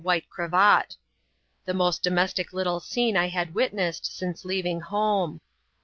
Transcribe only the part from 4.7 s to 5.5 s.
home.